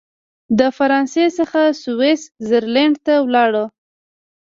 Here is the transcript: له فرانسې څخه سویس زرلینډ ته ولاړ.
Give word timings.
له 0.57 0.67
فرانسې 0.77 1.25
څخه 1.37 1.61
سویس 1.83 2.21
زرلینډ 2.49 2.95
ته 3.05 3.13
ولاړ. 3.25 3.53